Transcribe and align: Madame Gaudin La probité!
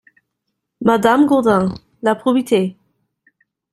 Madame 0.83 1.27
Gaudin 1.27 1.75
La 2.01 2.15
probité! 2.15 2.75